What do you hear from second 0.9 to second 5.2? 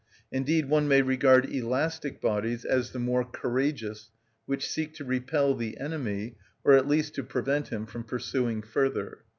regard elastic bodies as the more courageous, which seek to